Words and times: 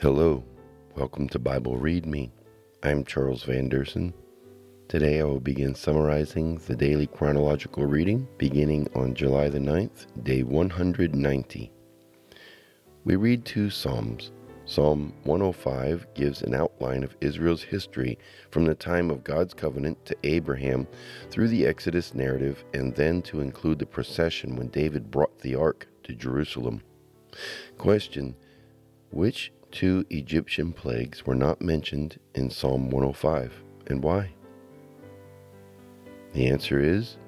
Hello, 0.00 0.44
welcome 0.96 1.28
to 1.28 1.38
Bible 1.38 1.78
Read 1.78 2.04
Me. 2.04 2.30
I'm 2.82 3.04
Charles 3.04 3.44
Van 3.44 3.70
Deursen. 3.70 4.12
Today 4.88 5.20
I 5.20 5.24
will 5.24 5.40
begin 5.40 5.74
summarizing 5.74 6.56
the 6.66 6.74
daily 6.74 7.06
chronological 7.06 7.86
reading 7.86 8.28
beginning 8.36 8.88
on 8.96 9.14
July 9.14 9.48
the 9.48 9.60
9th, 9.60 10.06
day 10.24 10.42
190. 10.42 11.72
We 13.04 13.16
read 13.16 13.44
two 13.44 13.70
Psalms. 13.70 14.32
Psalm 14.66 15.14
105 15.22 16.08
gives 16.14 16.42
an 16.42 16.54
outline 16.54 17.04
of 17.04 17.16
Israel's 17.20 17.62
history 17.62 18.18
from 18.50 18.64
the 18.64 18.74
time 18.74 19.10
of 19.10 19.24
God's 19.24 19.54
covenant 19.54 20.04
to 20.06 20.16
Abraham 20.24 20.88
through 21.30 21.48
the 21.48 21.66
Exodus 21.66 22.14
narrative 22.14 22.64
and 22.74 22.94
then 22.96 23.22
to 23.22 23.40
include 23.40 23.78
the 23.78 23.86
procession 23.86 24.56
when 24.56 24.68
David 24.68 25.10
brought 25.10 25.38
the 25.38 25.54
ark 25.54 25.86
to 26.02 26.14
Jerusalem. 26.14 26.82
Question 27.78 28.34
Which 29.10 29.52
two 29.74 30.06
Egyptian 30.10 30.72
plagues 30.72 31.26
were 31.26 31.34
not 31.34 31.60
mentioned 31.60 32.16
in 32.36 32.48
Psalm 32.48 32.90
105, 32.90 33.52
and 33.88 34.02
why? 34.04 34.32
The 36.32 36.46
answer 36.46 36.78
is 36.78 37.18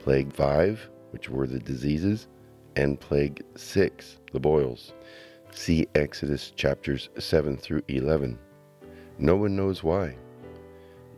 Plague 0.00 0.32
5, 0.32 0.88
which 1.10 1.28
were 1.28 1.46
the 1.46 1.58
diseases, 1.58 2.28
and 2.76 2.98
Plague 2.98 3.42
6, 3.56 4.20
the 4.32 4.40
boils. 4.40 4.94
See 5.52 5.86
Exodus 5.94 6.50
chapters 6.56 7.10
7 7.18 7.58
through 7.58 7.82
11. 7.88 8.38
No 9.18 9.36
one 9.36 9.54
knows 9.54 9.84
why. 9.84 10.16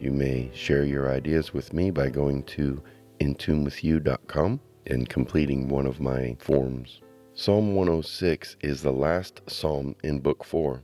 You 0.01 0.11
may 0.11 0.51
share 0.53 0.85
your 0.85 1.09
ideas 1.09 1.55
with 1.55 1.73
me 1.73 1.93
by 1.93 2.11
going 2.11 2.43
to 2.43 2.83
intunewithyou.com 3.21 4.61
and 4.89 5.09
completing 5.09 5.69
one 5.69 5.87
of 5.87 6.01
my 6.01 6.37
forms. 6.41 7.01
Psalm 7.37 7.75
106 7.75 8.59
is 8.61 8.81
the 8.81 8.93
last 8.93 9.41
psalm 9.49 9.97
in 10.05 10.21
Book 10.21 10.45
4. 10.45 10.81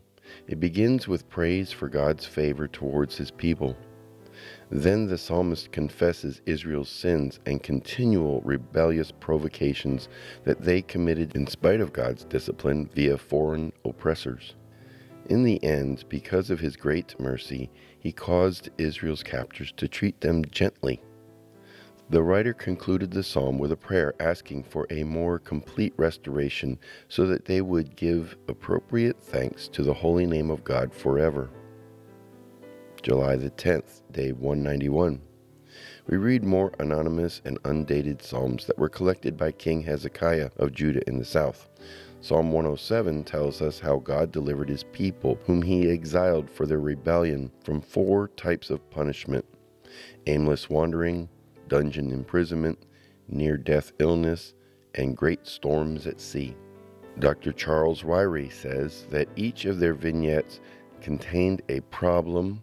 It 0.49 0.59
begins 0.59 1.07
with 1.07 1.29
praise 1.29 1.71
for 1.71 1.89
God's 1.89 2.27
favor 2.27 2.67
towards 2.67 3.17
his 3.17 3.31
people. 3.31 3.77
Then 4.69 5.07
the 5.07 5.17
psalmist 5.17 5.71
confesses 5.71 6.43
Israel's 6.47 6.89
sins 6.89 7.39
and 7.47 7.63
continual 7.63 8.41
rebellious 8.41 9.13
provocations 9.13 10.09
that 10.43 10.61
they 10.61 10.83
committed 10.83 11.37
in 11.37 11.47
spite 11.47 11.81
of 11.81 11.93
God's 11.93 12.25
discipline 12.25 12.91
via 12.97 13.17
foreign 13.17 13.73
oppressors. 13.85 14.57
In 15.27 15.45
the 15.45 15.63
end, 15.63 16.05
because 16.09 16.51
of 16.51 16.59
his 16.59 16.75
great 16.75 17.15
mercy, 17.21 17.71
he 18.01 18.11
caused 18.11 18.71
Israel's 18.77 19.23
captors 19.23 19.73
to 19.77 19.87
treat 19.87 20.21
them 20.21 20.45
gently 20.47 21.01
the 22.11 22.23
writer 22.23 22.53
concluded 22.53 23.13
the 23.13 23.23
psalm 23.23 23.57
with 23.57 23.71
a 23.71 23.77
prayer 23.77 24.13
asking 24.19 24.65
for 24.65 24.85
a 24.91 25.05
more 25.05 25.39
complete 25.39 25.95
restoration 25.97 26.77
so 27.09 27.25
that 27.25 27.45
they 27.45 27.61
would 27.61 27.95
give 27.95 28.37
appropriate 28.49 29.17
thanks 29.23 29.69
to 29.69 29.85
the 29.85 29.95
holy 29.95 30.27
name 30.27 30.51
of 30.51 30.65
God 30.65 30.93
forever. 30.93 31.51
July 33.01 33.37
the 33.37 33.51
10th, 33.51 34.03
day 34.11 34.33
191. 34.33 35.21
We 36.09 36.17
read 36.17 36.43
more 36.43 36.73
anonymous 36.81 37.41
and 37.45 37.61
undated 37.65 38.21
psalms 38.21 38.67
that 38.67 38.79
were 38.79 38.89
collected 38.89 39.37
by 39.37 39.53
King 39.53 39.83
Hezekiah 39.83 40.51
of 40.57 40.73
Judah 40.73 41.09
in 41.09 41.17
the 41.17 41.25
south. 41.25 41.69
Psalm 42.21 42.51
107 42.51 43.23
tells 43.23 43.63
us 43.63 43.79
how 43.79 43.99
God 43.99 44.33
delivered 44.33 44.69
his 44.69 44.83
people, 44.83 45.39
whom 45.47 45.63
he 45.63 45.89
exiled 45.89 46.51
for 46.51 46.67
their 46.67 46.81
rebellion, 46.81 47.53
from 47.63 47.81
four 47.81 48.29
types 48.29 48.69
of 48.69 48.91
punishment 48.91 49.45
aimless 50.27 50.71
wandering, 50.71 51.29
dungeon 51.71 52.11
imprisonment, 52.11 52.85
near 53.29 53.57
death 53.57 53.93
illness, 53.99 54.53
and 54.97 55.17
great 55.17 55.47
storms 55.47 56.07
at 56.07 56.21
sea. 56.21 56.55
Dr. 57.19 57.53
Charles 57.53 58.03
Ryrie 58.03 58.53
says 58.53 59.07
that 59.11 59.29
each 59.37 59.65
of 59.65 59.79
their 59.79 59.95
vignettes 59.95 60.61
contained 61.01 61.63
a 61.69 61.81
problem, 61.81 62.63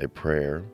a 0.00 0.08
prayer, 0.08 0.64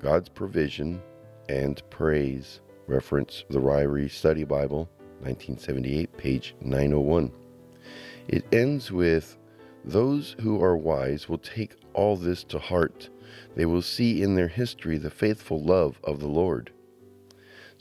God's 0.00 0.28
provision, 0.28 1.02
and 1.48 1.82
praise. 1.90 2.60
Reference 2.86 3.44
the 3.50 3.60
Ryrie 3.60 4.10
Study 4.10 4.44
Bible, 4.44 4.88
1978, 5.20 6.16
page 6.16 6.54
901. 6.60 7.32
It 8.28 8.44
ends 8.52 8.92
with 8.92 9.36
Those 9.84 10.36
who 10.40 10.62
are 10.62 10.76
wise 10.76 11.28
will 11.28 11.38
take 11.38 11.74
all 11.92 12.16
this 12.16 12.44
to 12.44 12.58
heart. 12.58 13.10
They 13.56 13.66
will 13.66 13.82
see 13.82 14.22
in 14.22 14.34
their 14.34 14.48
history 14.48 14.98
the 14.98 15.10
faithful 15.10 15.62
love 15.62 16.00
of 16.04 16.20
the 16.20 16.28
Lord. 16.28 16.72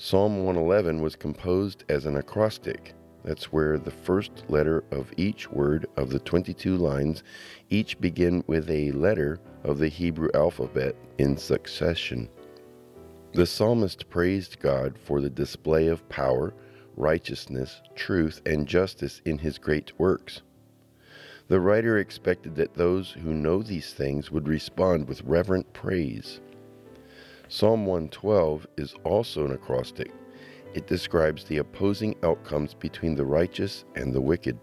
Psalm 0.02 0.46
111 0.46 1.02
was 1.02 1.18
composed 1.18 1.84
as 1.90 2.06
an 2.06 2.16
acrostic. 2.16 2.94
That's 3.26 3.52
where 3.52 3.78
the 3.78 3.92
first 3.92 4.46
letter 4.48 4.86
of 4.92 5.12
each 5.18 5.52
word 5.52 5.88
of 5.98 6.10
the 6.10 6.20
22 6.20 6.78
lines 6.78 7.22
each 7.70 8.00
begin 8.00 8.42
with 8.48 8.70
a 8.70 8.94
letter 8.94 9.42
of 9.66 9.78
the 9.78 9.90
Hebrew 9.90 10.30
alphabet 10.34 10.96
in 11.18 11.36
succession. 11.36 12.30
The 13.34 13.46
psalmist 13.46 14.10
praised 14.10 14.62
God 14.62 14.98
for 14.98 15.20
the 15.20 15.30
display 15.30 15.88
of 15.88 16.08
power, 16.08 16.54
righteousness, 16.96 17.82
truth, 17.94 18.42
and 18.46 18.66
justice 18.66 19.22
in 19.26 19.38
his 19.38 19.58
great 19.58 19.92
works. 20.00 20.44
The 21.50 21.60
writer 21.60 21.98
expected 21.98 22.56
that 22.56 22.74
those 22.74 23.12
who 23.12 23.34
know 23.34 23.62
these 23.62 23.92
things 23.94 24.32
would 24.32 24.48
respond 24.48 25.10
with 25.10 25.26
reverent 25.26 25.74
praise. 25.74 26.40
Psalm 27.52 27.88
112 27.88 28.68
is 28.78 28.94
also 29.04 29.44
an 29.44 29.54
acrostic. 29.54 30.12
It 30.76 30.86
describes 30.86 31.44
the 31.44 31.58
opposing 31.58 32.16
outcomes 32.22 32.76
between 32.76 33.16
the 33.16 33.26
righteous 33.26 33.86
and 33.96 34.14
the 34.14 34.22
wicked. 34.22 34.60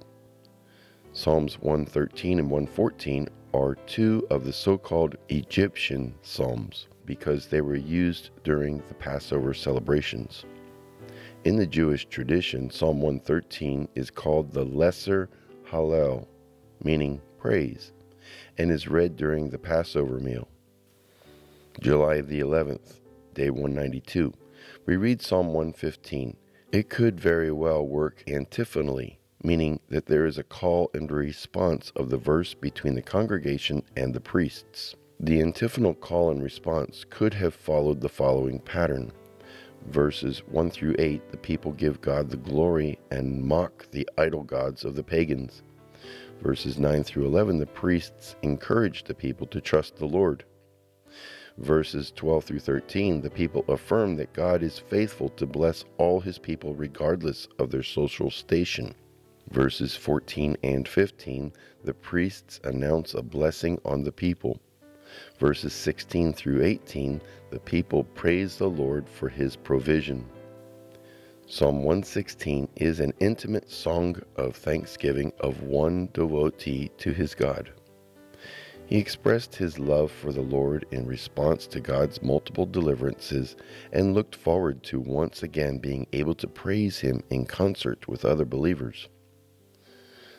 Psalms 1.13 1.59
113 1.59 2.39
and 2.39 2.49
114 2.49 3.27
are 3.53 3.75
two 3.87 4.25
of 4.31 4.45
the 4.45 4.53
so 4.53 4.79
called 4.79 5.17
Egyptian 5.31 6.15
Psalms 6.23 6.87
because 7.05 7.49
they 7.49 7.61
were 7.61 7.75
used 7.75 8.31
during 8.45 8.81
the 8.87 8.95
Passover 8.95 9.53
celebrations. 9.53 10.45
In 11.43 11.57
the 11.57 11.67
Jewish 11.67 12.07
tradition, 12.07 12.71
Psalm 12.71 13.01
113 13.01 13.89
is 13.97 14.11
called 14.11 14.53
the 14.53 14.65
Lesser 14.65 15.29
Hallel, 15.69 16.29
meaning 16.85 17.21
praise, 17.37 17.91
and 18.59 18.71
is 18.71 18.87
read 18.87 19.17
during 19.17 19.51
the 19.51 19.59
Passover 19.59 20.21
meal. 20.21 20.47
July 21.81 22.23
the 22.23 22.41
11th, 22.41 23.01
day 23.35 23.51
192. 23.51 24.33
We 24.87 24.97
read 24.97 25.21
Psalm 25.21 25.49
115. 25.49 26.35
It 26.73 26.89
could 26.89 27.21
very 27.21 27.53
well 27.53 27.87
work 27.87 28.25
antiphonally, 28.27 29.19
meaning 29.43 29.81
that 29.91 30.07
there 30.07 30.25
is 30.25 30.39
a 30.39 30.43
call 30.43 30.91
and 30.95 31.11
response 31.13 31.93
of 31.95 32.09
the 32.09 32.17
verse 32.17 32.55
between 32.55 32.95
the 32.95 33.03
congregation 33.03 33.83
and 33.95 34.15
the 34.15 34.21
priests. 34.21 34.95
The 35.21 35.43
antiphonal 35.43 35.93
call 35.93 36.31
and 36.31 36.43
response 36.43 37.05
could 37.11 37.35
have 37.35 37.55
followed 37.55 38.01
the 38.01 38.09
following 38.09 38.59
pattern. 38.59 39.13
Verses 39.89 40.43
1 40.49 40.71
through 40.71 40.97
8, 40.99 41.31
the 41.31 41.37
people 41.37 41.73
give 41.73 42.01
God 42.01 42.31
the 42.31 42.39
glory 42.39 42.99
and 43.11 43.45
mock 43.45 43.87
the 43.91 44.09
idol 44.17 44.45
gods 44.45 44.87
of 44.87 44.95
the 44.95 45.05
pagans. 45.05 45.63
Verses 46.43 46.79
9 46.79 47.05
through 47.05 47.27
11, 47.27 47.59
the 47.59 47.67
priests 47.67 48.35
encourage 48.43 49.05
the 49.05 49.15
people 49.15 49.47
to 49.49 49.61
trust 49.61 49.97
the 49.97 50.07
Lord 50.07 50.45
verses 51.59 52.13
12 52.15 52.45
through 52.45 52.61
13, 52.61 53.21
the 53.21 53.31
people 53.31 53.65
affirm 53.69 54.17
that 54.17 54.33
God 54.33 54.63
is 54.63 54.79
faithful 54.79 55.29
to 55.31 55.47
bless 55.47 55.85
all 55.99 56.21
his 56.21 56.39
people 56.39 56.75
regardless 56.75 57.49
of 57.59 57.71
their 57.71 57.83
social 57.83 58.31
station. 58.31 58.95
Verses 59.51 59.97
14 59.97 60.57
and 60.63 60.87
15, 60.87 61.53
the 61.85 61.95
priests 61.95 62.61
announce 62.65 63.15
a 63.15 63.23
blessing 63.23 63.81
on 63.85 64.03
the 64.03 64.13
people. 64.13 64.61
Verses 65.39 65.73
16 65.73 66.33
through 66.33 66.63
18, 66.63 67.21
the 67.51 67.61
people 67.61 68.05
praise 68.05 68.57
the 68.57 68.69
Lord 68.69 69.09
for 69.09 69.29
his 69.29 69.57
provision. 69.57 70.27
Psalm 71.47 71.77
116 71.85 72.69
is 72.75 72.99
an 72.99 73.15
intimate 73.21 73.71
song 73.71 74.21
of 74.35 74.57
thanksgiving 74.57 75.33
of 75.39 75.63
one 75.63 76.09
devotee 76.13 76.91
to 76.99 77.13
his 77.13 77.37
God. 77.37 77.71
He 78.87 78.99
expressed 78.99 79.57
his 79.57 79.81
love 79.81 80.13
for 80.13 80.33
the 80.33 80.43
Lord 80.43 80.87
in 80.93 81.07
response 81.07 81.67
to 81.69 81.81
God's 81.81 82.23
multiple 82.23 82.67
deliverances 82.67 83.57
and 83.93 84.15
looked 84.15 84.37
forward 84.37 84.85
to 84.85 85.01
once 85.01 85.43
again 85.43 85.79
being 85.79 86.07
able 86.13 86.37
to 86.37 86.47
praise 86.47 87.01
him 87.01 87.23
in 87.29 87.47
concert 87.47 88.07
with 88.07 88.25
other 88.25 88.45
believers. 88.45 89.09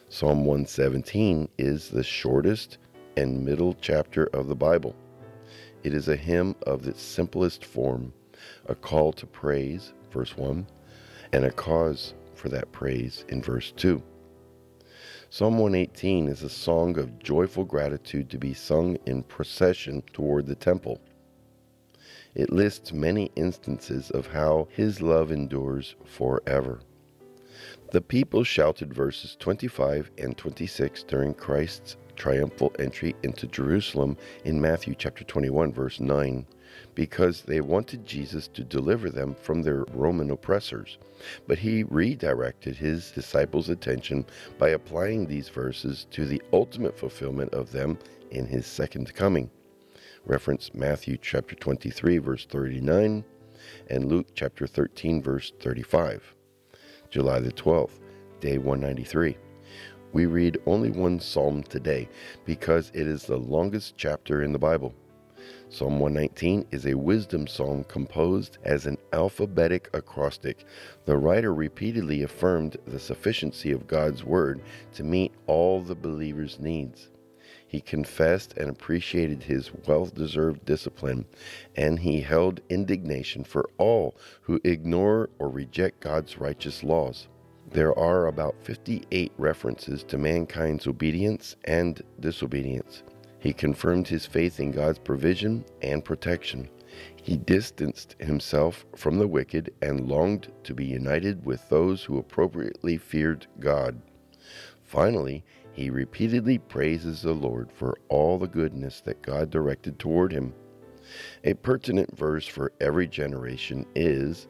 Psalm 0.07 0.45
117 0.45 1.49
is 1.57 1.89
the 1.89 2.03
shortest 2.03 2.77
and 3.17 3.44
middle 3.44 3.75
chapter 3.81 4.27
of 4.27 4.47
the 4.47 4.55
Bible. 4.55 4.95
It 5.83 5.94
is 5.94 6.07
a 6.07 6.15
hymn 6.15 6.55
of 6.65 6.88
its 6.88 7.01
simplest 7.01 7.65
form, 7.65 8.13
a 8.67 8.75
call 8.75 9.11
to 9.13 9.25
praise, 9.25 9.91
verse 10.09 10.38
1, 10.38 10.65
and 11.33 11.44
a 11.44 11.51
cause 11.51 12.13
for 12.33 12.47
that 12.47 12.71
praise 12.71 13.25
in 13.27 13.41
verse 13.41 13.73
2. 13.75 14.01
Psalm 15.29 15.57
118 15.57 16.29
is 16.29 16.41
a 16.41 16.50
song 16.50 16.97
of 16.97 17.19
joyful 17.19 17.65
gratitude 17.65 18.29
to 18.29 18.38
be 18.38 18.53
sung 18.53 18.97
in 19.06 19.21
procession 19.24 20.01
toward 20.13 20.47
the 20.47 20.56
temple. 20.56 21.01
It 22.33 22.50
lists 22.50 22.94
many 22.94 23.29
instances 23.35 24.09
of 24.09 24.27
how 24.27 24.69
his 24.71 25.01
love 25.01 25.29
endures 25.29 25.95
forever. 26.06 26.79
The 27.91 28.00
people 28.00 28.45
shouted 28.45 28.94
verses 28.94 29.35
25 29.38 30.12
and 30.18 30.38
26 30.38 31.03
during 31.03 31.33
Christ's 31.33 31.97
triumphal 32.15 32.73
entry 32.80 33.13
into 33.21 33.47
Jerusalem 33.47 34.15
in 34.45 34.62
Matthew 34.62 34.95
chapter 34.97 35.25
21 35.25 35.73
verse 35.73 36.00
9 36.00 36.45
because 36.96 37.42
they 37.42 37.62
wanted 37.62 38.06
Jesus 38.06 38.48
to 38.50 38.64
deliver 38.64 39.10
them 39.10 39.36
from 39.36 39.62
their 39.62 39.86
Roman 39.94 40.31
oppressors. 40.31 40.98
But 41.48 41.60
he 41.60 41.84
redirected 41.84 42.75
his 42.75 43.12
disciples' 43.12 43.69
attention 43.69 44.25
by 44.58 44.69
applying 44.69 45.25
these 45.25 45.50
verses 45.50 46.08
to 46.12 46.25
the 46.25 46.42
ultimate 46.54 46.98
fulfillment 46.98 47.54
of 47.54 47.72
them 47.72 47.98
in 48.31 48.46
his 48.46 48.66
second 48.66 49.14
coming. 49.14 49.50
Reference 50.25 50.74
Matthew 50.74 51.18
chapter 51.22 51.56
23 51.56 52.18
verse 52.18 52.46
39 52.46 53.24
and 53.90 54.06
Luke 54.06 54.28
chapter 54.36 54.68
13 54.68 55.22
verse 55.22 55.54
35. 55.60 56.36
July 57.10 57.40
the 57.40 57.52
12th, 57.52 58.00
day 58.42 58.58
193. 58.58 59.38
We 60.14 60.25
read 60.25 60.58
only 60.66 60.92
one 60.92 61.19
psalm 61.19 61.64
today 61.64 62.10
because 62.46 62.92
it 62.94 63.08
is 63.08 63.24
the 63.24 63.38
longest 63.38 63.96
chapter 63.98 64.44
in 64.44 64.52
the 64.52 64.60
Bible. 64.60 64.94
Psalm 65.69 66.00
119 66.00 66.66
is 66.72 66.86
a 66.86 66.94
wisdom 66.94 67.46
psalm 67.46 67.84
composed 67.84 68.58
as 68.64 68.86
an 68.86 68.98
alphabetic 69.12 69.90
acrostic. 69.94 70.64
The 71.04 71.18
writer 71.18 71.54
repeatedly 71.54 72.24
affirmed 72.24 72.78
the 72.86 73.00
sufficiency 73.00 73.74
of 73.74 73.86
God's 73.86 74.24
word 74.24 74.62
to 74.94 75.04
meet 75.04 75.34
all 75.46 75.81
the 75.81 75.94
believer's 75.94 76.58
needs. 76.58 77.10
He 77.68 77.81
confessed 77.81 78.54
and 78.56 78.69
appreciated 78.69 79.44
his 79.44 79.69
well 79.86 80.06
deserved 80.06 80.64
discipline, 80.64 81.25
and 81.75 82.00
he 82.00 82.22
held 82.22 82.62
indignation 82.69 83.44
for 83.44 83.69
all 83.78 84.16
who 84.44 84.62
ignore 84.64 85.30
or 85.38 85.50
reject 85.50 86.00
God's 86.00 86.38
righteous 86.38 86.81
laws. 86.81 87.28
There 87.69 87.98
are 88.00 88.28
about 88.28 88.56
58 88.64 89.34
references 89.38 90.04
to 90.06 90.18
mankind's 90.18 90.88
obedience 90.88 91.58
and 91.66 92.02
disobedience. 92.22 93.04
He 93.47 93.53
confirmed 93.53 94.09
his 94.09 94.25
faith 94.25 94.59
in 94.59 94.71
God's 94.71 94.99
provision 94.99 95.63
and 95.81 96.03
protection. 96.03 96.67
He 97.15 97.38
distanced 97.38 98.17
himself 98.19 98.85
from 98.94 99.17
the 99.17 99.27
wicked 99.29 99.73
and 99.81 100.09
longed 100.09 100.51
to 100.65 100.73
be 100.73 100.83
united 100.83 101.45
with 101.45 101.69
those 101.69 102.03
who 102.03 102.17
appropriately 102.17 102.97
feared 102.97 103.47
God. 103.61 104.01
Finally, 104.83 105.45
he 105.71 105.89
repeatedly 105.89 106.57
praises 106.57 107.21
the 107.21 107.31
Lord 107.31 107.71
for 107.71 107.97
all 108.09 108.38
the 108.38 108.49
goodness 108.49 108.99
that 109.05 109.21
God 109.21 109.49
directed 109.49 109.97
toward 109.97 110.33
him. 110.33 110.53
A 111.45 111.53
pertinent 111.53 112.17
verse 112.17 112.47
for 112.47 112.73
every 112.81 113.07
generation 113.07 113.85
is 113.95 114.49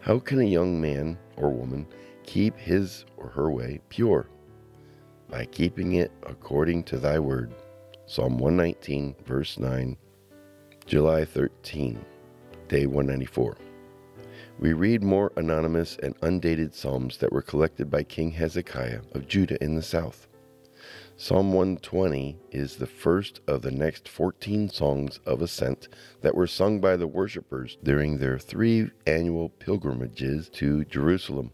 How 0.00 0.18
can 0.18 0.40
a 0.40 0.44
young 0.44 0.78
man 0.78 1.16
or 1.38 1.48
woman 1.48 1.86
keep 2.22 2.54
his 2.58 3.06
or 3.16 3.28
her 3.28 3.50
way 3.50 3.80
pure? 3.88 4.28
By 5.30 5.46
keeping 5.46 5.94
it 5.94 6.12
according 6.24 6.84
to 6.84 6.98
thy 6.98 7.18
word. 7.18 7.54
Psalm 8.06 8.36
119, 8.36 9.16
verse 9.24 9.58
9, 9.58 9.96
July 10.84 11.24
13, 11.24 12.04
day 12.68 12.84
194. 12.84 13.56
We 14.58 14.74
read 14.74 15.02
more 15.02 15.32
anonymous 15.36 15.96
and 16.02 16.14
undated 16.20 16.74
psalms 16.74 17.16
that 17.16 17.32
were 17.32 17.40
collected 17.40 17.90
by 17.90 18.02
King 18.02 18.32
Hezekiah 18.32 19.00
of 19.14 19.26
Judah 19.26 19.56
in 19.64 19.74
the 19.74 19.82
south. 19.82 20.28
Psalm 21.16 21.54
120 21.54 22.36
is 22.50 22.76
the 22.76 22.86
first 22.86 23.40
of 23.48 23.62
the 23.62 23.70
next 23.70 24.06
14 24.06 24.68
songs 24.68 25.18
of 25.24 25.40
ascent 25.40 25.88
that 26.20 26.34
were 26.34 26.46
sung 26.46 26.82
by 26.82 26.96
the 26.96 27.06
worshippers 27.06 27.78
during 27.82 28.18
their 28.18 28.38
three 28.38 28.90
annual 29.06 29.48
pilgrimages 29.48 30.50
to 30.50 30.84
Jerusalem. 30.84 31.52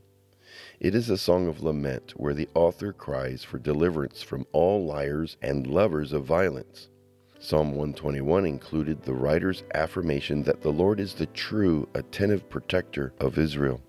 It 0.80 0.94
is 0.94 1.10
a 1.10 1.18
song 1.18 1.46
of 1.46 1.62
lament 1.62 2.12
where 2.16 2.32
the 2.32 2.48
author 2.54 2.94
cries 2.94 3.44
for 3.44 3.58
deliverance 3.58 4.22
from 4.22 4.46
all 4.50 4.86
liars 4.86 5.36
and 5.42 5.66
lovers 5.66 6.14
of 6.14 6.24
violence. 6.24 6.88
Psalm 7.38 7.72
121 7.72 8.46
included 8.46 9.02
the 9.02 9.12
writer's 9.12 9.62
affirmation 9.74 10.42
that 10.44 10.62
the 10.62 10.72
Lord 10.72 10.98
is 10.98 11.12
the 11.12 11.26
true, 11.26 11.86
attentive 11.92 12.48
protector 12.48 13.12
of 13.20 13.36
Israel. 13.36 13.82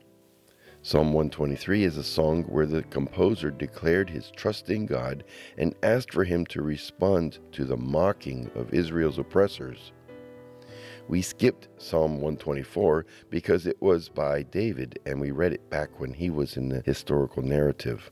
Psalm 0.81 1.13
123 1.13 1.85
is 1.85 1.95
a 1.95 2.03
song 2.03 2.43
where 2.43 2.65
the 2.65 2.83
composer 2.83 3.51
declared 3.51 4.09
his 4.09 4.29
trust 4.29 4.69
in 4.69 4.85
God 4.85 5.23
and 5.57 5.73
asked 5.81 6.11
for 6.11 6.25
him 6.25 6.45
to 6.47 6.61
respond 6.61 7.39
to 7.53 7.63
the 7.63 7.77
mocking 7.77 8.51
of 8.53 8.73
Israel's 8.73 9.17
oppressors. 9.17 9.94
We 11.07 11.21
skipped 11.21 11.68
Psalm 11.77 12.21
124 12.21 13.06
because 13.30 13.68
it 13.68 13.81
was 13.81 14.07
by 14.07 14.44
David 14.44 15.00
and 15.06 15.19
we 15.19 15.31
read 15.31 15.53
it 15.53 15.69
back 15.69 16.00
when 16.00 16.13
he 16.13 16.30
was 16.30 16.57
in 16.57 16.69
the 16.69 16.81
historical 16.86 17.44
narrative. 17.44 18.12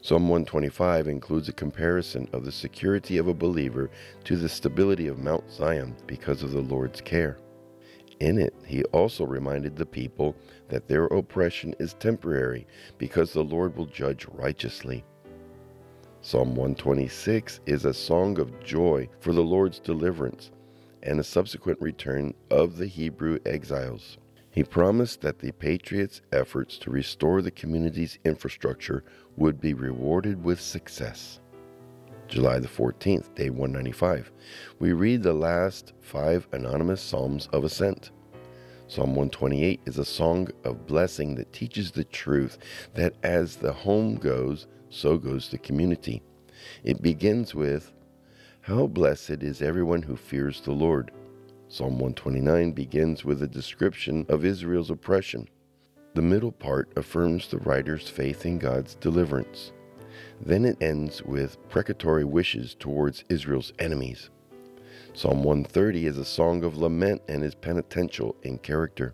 Psalm 0.00 0.28
125 0.28 1.06
includes 1.06 1.48
a 1.48 1.52
comparison 1.52 2.28
of 2.32 2.44
the 2.44 2.52
security 2.52 3.18
of 3.18 3.28
a 3.28 3.34
believer 3.34 3.90
to 4.24 4.36
the 4.36 4.48
stability 4.48 5.06
of 5.06 5.18
Mount 5.18 5.48
Zion 5.50 5.94
because 6.06 6.42
of 6.42 6.52
the 6.52 6.60
Lord's 6.60 7.00
care. 7.00 7.38
In 8.20 8.38
it, 8.38 8.54
he 8.66 8.84
also 8.84 9.24
reminded 9.24 9.76
the 9.76 9.86
people 9.86 10.36
that 10.68 10.88
their 10.88 11.04
oppression 11.06 11.74
is 11.78 11.94
temporary 11.94 12.66
because 12.98 13.32
the 13.32 13.44
Lord 13.44 13.76
will 13.76 13.86
judge 13.86 14.26
righteously. 14.32 15.04
Psalm 16.20 16.54
126 16.54 17.60
is 17.66 17.84
a 17.84 17.92
song 17.92 18.38
of 18.38 18.62
joy 18.62 19.08
for 19.20 19.32
the 19.32 19.42
Lord's 19.42 19.80
deliverance 19.80 20.52
and 21.02 21.18
the 21.18 21.24
subsequent 21.24 21.80
return 21.80 22.34
of 22.50 22.76
the 22.76 22.86
Hebrew 22.86 23.38
exiles. 23.44 24.18
He 24.50 24.64
promised 24.64 25.22
that 25.22 25.38
the 25.38 25.52
Patriots' 25.52 26.20
efforts 26.30 26.76
to 26.78 26.90
restore 26.90 27.40
the 27.40 27.50
community's 27.50 28.18
infrastructure 28.24 29.02
would 29.36 29.60
be 29.60 29.72
rewarded 29.72 30.44
with 30.44 30.60
success. 30.60 31.40
July 32.28 32.58
the 32.58 32.68
14th, 32.68 33.34
day 33.34 33.50
195, 33.50 34.30
we 34.78 34.92
read 34.92 35.22
the 35.22 35.32
last 35.32 35.92
five 36.00 36.46
anonymous 36.52 37.00
Psalms 37.00 37.46
of 37.52 37.64
Ascent. 37.64 38.10
Psalm 38.88 39.14
128 39.14 39.80
is 39.86 39.98
a 39.98 40.04
song 40.04 40.48
of 40.64 40.86
blessing 40.86 41.34
that 41.34 41.52
teaches 41.52 41.90
the 41.90 42.04
truth 42.04 42.58
that 42.94 43.14
as 43.22 43.56
the 43.56 43.72
home 43.72 44.16
goes, 44.16 44.66
so 44.90 45.16
goes 45.16 45.48
the 45.48 45.58
community. 45.58 46.22
It 46.84 47.00
begins 47.00 47.54
with, 47.54 47.92
how 48.62 48.86
blessed 48.86 49.42
is 49.42 49.60
everyone 49.60 50.02
who 50.02 50.14
fears 50.14 50.60
the 50.60 50.70
Lord. 50.70 51.10
Psalm 51.66 51.98
129 51.98 52.70
begins 52.70 53.24
with 53.24 53.42
a 53.42 53.48
description 53.48 54.24
of 54.28 54.44
Israel's 54.44 54.88
oppression. 54.88 55.48
The 56.14 56.22
middle 56.22 56.52
part 56.52 56.92
affirms 56.96 57.48
the 57.48 57.58
writer's 57.58 58.08
faith 58.08 58.46
in 58.46 58.60
God's 58.60 58.94
deliverance. 58.94 59.72
Then 60.40 60.64
it 60.64 60.80
ends 60.80 61.24
with 61.24 61.58
precatory 61.70 62.22
wishes 62.22 62.76
towards 62.78 63.24
Israel's 63.28 63.72
enemies. 63.80 64.30
Psalm 65.12 65.42
130 65.42 66.06
is 66.06 66.18
a 66.18 66.24
song 66.24 66.62
of 66.62 66.78
lament 66.78 67.20
and 67.26 67.42
is 67.42 67.56
penitential 67.56 68.36
in 68.44 68.58
character. 68.58 69.12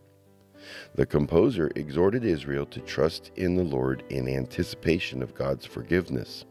The 0.94 1.06
composer 1.06 1.70
exhorted 1.74 2.22
Israel 2.22 2.66
to 2.66 2.80
trust 2.80 3.30
in 3.36 3.56
the 3.56 3.64
Lord 3.64 4.04
in 4.10 4.28
anticipation 4.28 5.22
of 5.22 5.34
God's 5.34 5.64
forgiveness. 5.64 6.44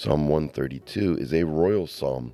Psalm 0.00 0.30
132 0.30 1.18
is 1.18 1.34
a 1.34 1.44
royal 1.44 1.86
psalm. 1.86 2.32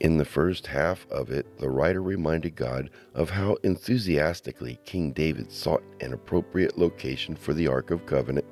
In 0.00 0.18
the 0.18 0.24
first 0.24 0.66
half 0.66 1.06
of 1.12 1.30
it, 1.30 1.46
the 1.60 1.70
writer 1.70 2.02
reminded 2.02 2.56
God 2.56 2.90
of 3.14 3.30
how 3.30 3.56
enthusiastically 3.62 4.80
King 4.84 5.12
David 5.12 5.52
sought 5.52 5.84
an 6.00 6.12
appropriate 6.12 6.76
location 6.76 7.36
for 7.36 7.54
the 7.54 7.68
Ark 7.68 7.92
of 7.92 8.04
Covenant 8.04 8.46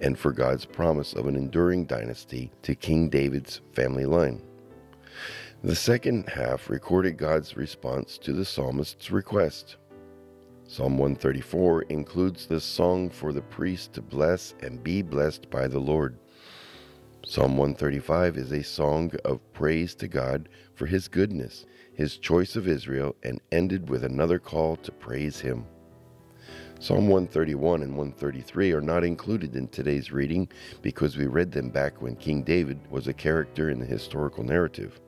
and 0.00 0.18
for 0.18 0.32
God's 0.32 0.64
promise 0.64 1.12
of 1.12 1.28
an 1.28 1.36
enduring 1.36 1.84
dynasty 1.84 2.50
to 2.62 2.74
King 2.74 3.08
David's 3.08 3.60
family 3.72 4.04
line. 4.04 4.42
The 5.62 5.76
second 5.76 6.28
half 6.28 6.68
recorded 6.68 7.18
God's 7.18 7.56
response 7.56 8.18
to 8.18 8.32
the 8.32 8.44
psalmist's 8.44 9.12
request. 9.12 9.76
Psalm 10.66 10.98
134 10.98 11.82
includes 11.82 12.46
the 12.46 12.58
song 12.58 13.10
for 13.10 13.32
the 13.32 13.42
priest 13.42 13.92
to 13.92 14.02
bless 14.02 14.54
and 14.60 14.82
be 14.82 15.02
blessed 15.02 15.48
by 15.50 15.68
the 15.68 15.78
Lord. 15.78 16.18
Psalm 17.30 17.58
135 17.58 18.38
is 18.38 18.52
a 18.52 18.64
song 18.64 19.12
of 19.22 19.52
praise 19.52 19.94
to 19.94 20.08
God 20.08 20.48
for 20.72 20.86
his 20.86 21.08
goodness, 21.08 21.66
his 21.92 22.16
choice 22.16 22.56
of 22.56 22.66
Israel, 22.66 23.14
and 23.22 23.38
ended 23.52 23.90
with 23.90 24.02
another 24.02 24.38
call 24.38 24.76
to 24.76 24.90
praise 24.92 25.38
him. 25.38 25.66
Psalm 26.80 27.06
131 27.06 27.82
and 27.82 27.94
133 27.98 28.72
are 28.72 28.80
not 28.80 29.04
included 29.04 29.54
in 29.56 29.68
today's 29.68 30.10
reading 30.10 30.48
because 30.80 31.18
we 31.18 31.26
read 31.26 31.52
them 31.52 31.68
back 31.68 32.00
when 32.00 32.16
King 32.16 32.42
David 32.42 32.80
was 32.90 33.08
a 33.08 33.12
character 33.12 33.68
in 33.68 33.78
the 33.78 33.84
historical 33.84 34.42
narrative. 34.42 34.98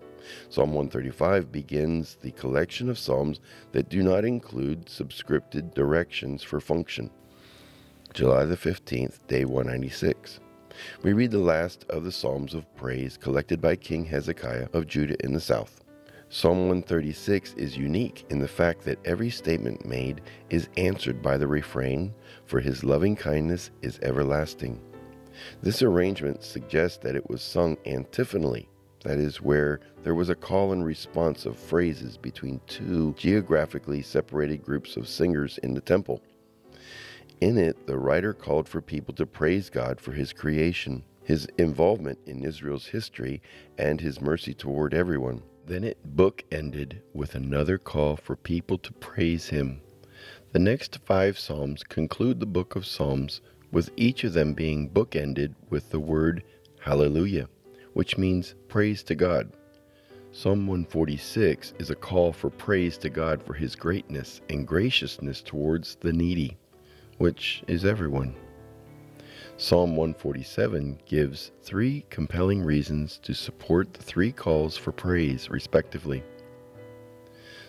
Psalm 0.50 0.74
135 0.74 1.50
begins 1.50 2.18
the 2.20 2.32
collection 2.32 2.90
of 2.90 2.98
psalms 2.98 3.40
that 3.72 3.88
do 3.88 4.02
not 4.02 4.26
include 4.26 4.84
subscripted 4.84 5.72
directions 5.72 6.42
for 6.42 6.60
function. 6.60 7.10
July 8.12 8.44
the 8.44 8.58
15th, 8.58 9.26
day 9.26 9.46
196 9.46 10.40
we 11.02 11.12
read 11.12 11.30
the 11.30 11.38
last 11.38 11.84
of 11.88 12.04
the 12.04 12.12
Psalms 12.12 12.54
of 12.54 12.74
praise 12.76 13.16
collected 13.16 13.60
by 13.60 13.76
King 13.76 14.04
Hezekiah 14.04 14.68
of 14.72 14.86
Judah 14.86 15.16
in 15.24 15.32
the 15.32 15.40
south. 15.40 15.82
Psalm 16.28 16.68
136 16.68 17.54
is 17.54 17.76
unique 17.76 18.24
in 18.30 18.38
the 18.38 18.46
fact 18.46 18.84
that 18.84 18.98
every 19.04 19.30
statement 19.30 19.84
made 19.84 20.20
is 20.48 20.68
answered 20.76 21.20
by 21.20 21.36
the 21.36 21.46
refrain, 21.48 22.14
For 22.46 22.60
his 22.60 22.84
loving 22.84 23.16
kindness 23.16 23.72
is 23.82 23.98
everlasting. 24.02 24.80
This 25.60 25.82
arrangement 25.82 26.44
suggests 26.44 26.98
that 26.98 27.16
it 27.16 27.28
was 27.28 27.42
sung 27.42 27.76
antiphonally, 27.84 28.68
That 29.02 29.18
is 29.18 29.42
where 29.42 29.80
there 30.04 30.14
was 30.14 30.28
a 30.28 30.36
call 30.36 30.72
and 30.72 30.84
response 30.84 31.46
of 31.46 31.58
phrases 31.58 32.16
between 32.16 32.60
two 32.68 33.12
geographically 33.18 34.02
separated 34.02 34.62
groups 34.62 34.96
of 34.96 35.08
singers 35.08 35.58
in 35.58 35.74
the 35.74 35.80
temple. 35.80 36.22
In 37.40 37.56
it, 37.58 37.86
the 37.86 37.98
writer 37.98 38.32
called 38.32 38.68
for 38.68 38.80
people 38.80 39.14
to 39.14 39.26
praise 39.26 39.70
God 39.70 40.00
for 40.00 40.12
his 40.12 40.32
creation, 40.32 41.04
his 41.24 41.46
involvement 41.58 42.18
in 42.26 42.44
Israel's 42.44 42.86
history, 42.86 43.40
and 43.78 44.00
his 44.00 44.20
mercy 44.20 44.54
toward 44.54 44.94
everyone. 44.94 45.42
Then 45.66 45.84
it 45.84 45.98
bookended 46.16 47.00
with 47.14 47.34
another 47.34 47.78
call 47.78 48.16
for 48.16 48.36
people 48.36 48.78
to 48.78 48.92
praise 48.94 49.48
him. 49.48 49.80
The 50.52 50.58
next 50.58 50.98
five 51.04 51.38
Psalms 51.38 51.82
conclude 51.84 52.40
the 52.40 52.46
book 52.46 52.76
of 52.76 52.86
Psalms, 52.86 53.40
with 53.70 53.90
each 53.96 54.24
of 54.24 54.32
them 54.32 54.52
being 54.52 54.90
bookended 54.90 55.54
with 55.70 55.90
the 55.90 56.00
word 56.00 56.42
Hallelujah 56.80 57.48
which 57.92 58.18
means 58.18 58.54
praise 58.68 59.02
to 59.04 59.14
God. 59.14 59.52
Psalm 60.32 60.66
146 60.66 61.74
is 61.78 61.90
a 61.90 61.94
call 61.94 62.32
for 62.32 62.50
praise 62.50 62.96
to 62.98 63.10
God 63.10 63.42
for 63.42 63.54
his 63.54 63.74
greatness 63.74 64.40
and 64.48 64.66
graciousness 64.66 65.42
towards 65.42 65.96
the 65.96 66.12
needy, 66.12 66.56
which 67.20 67.62
is 67.68 67.84
everyone. 67.84 68.34
Psalm 69.58 69.94
147 69.94 70.98
gives 71.04 71.50
three 71.62 72.02
compelling 72.08 72.62
reasons 72.62 73.18
to 73.18 73.34
support 73.34 73.92
the 73.92 74.02
three 74.02 74.32
calls 74.32 74.74
for 74.74 74.90
praise, 74.90 75.50
respectively. 75.50 76.22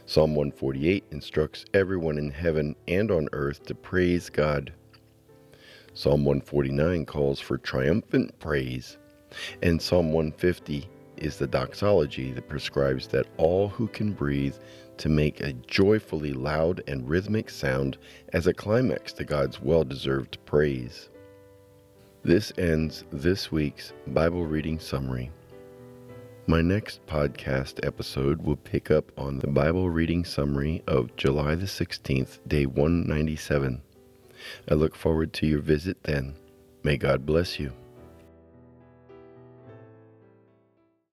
Psalm 0.06 0.36
148 0.36 1.04
instructs 1.12 1.66
everyone 1.74 2.18
in 2.18 2.32
heaven 2.32 2.78
and 2.88 3.12
on 3.12 3.28
earth 3.34 3.66
to 3.66 3.76
praise 3.76 4.30
God. 4.30 4.72
Psalm 5.94 6.24
149 6.24 7.06
calls 7.06 7.42
for 7.42 7.58
triumphant 7.58 8.40
praise. 8.40 8.98
And 9.62 9.82
Psalm 9.82 10.14
150 10.14 10.88
is 11.18 11.36
the 11.36 11.48
doxology 11.48 12.32
that 12.32 12.48
prescribes 12.48 13.06
that 13.08 13.28
all 13.36 13.68
who 13.68 13.88
can 13.88 14.14
breathe 14.14 14.56
to 14.98 15.10
make 15.10 15.40
a 15.40 15.54
joyfully 15.54 16.34
loud 16.34 16.82
and 16.88 17.10
rhythmic 17.10 17.50
sound 17.50 17.98
as 18.34 18.48
a 18.48 18.54
climax 18.54 19.14
to 19.14 19.24
God's 19.24 19.62
well 19.62 19.84
deserved 19.84 20.38
praise. 20.46 21.10
This 22.24 22.54
ends 22.58 23.04
this 23.12 23.52
week's 23.52 23.94
Bible 24.08 24.46
reading 24.46 24.80
summary. 24.80 25.32
My 26.48 26.62
next 26.62 27.06
podcast 27.06 27.86
episode 27.86 28.42
will 28.42 28.58
pick 28.58 28.92
up 28.92 29.12
on 29.18 29.40
the 29.40 29.48
Bible 29.48 29.90
reading 29.90 30.26
summary 30.26 30.84
of 30.88 31.16
July 31.16 31.56
the 31.56 31.66
16th, 31.66 32.40
day 32.48 32.66
197. 32.66 33.82
I 34.70 34.74
look 34.74 34.96
forward 34.96 35.34
to 35.34 35.48
your 35.48 35.62
visit 35.62 36.04
then. 36.04 36.36
May 36.84 36.98
God 36.98 37.26
bless 37.26 37.60
you. 37.60 37.72